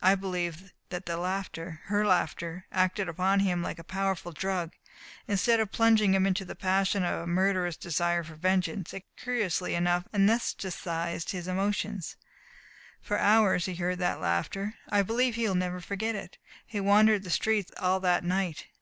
[0.00, 4.72] I believe that the laughter her laughter acted upon him like a powerful drug.
[5.28, 9.74] Instead of plunging him into the passion of a murderous desire for vengeance it curiously
[9.74, 12.16] enough anesthetized his emotions.
[13.02, 14.76] For hours he heard that laughter.
[14.88, 16.38] I believe he will never forget it.
[16.64, 18.68] He wandered the streets all that night.